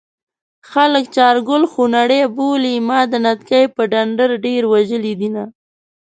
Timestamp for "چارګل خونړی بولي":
1.15-2.75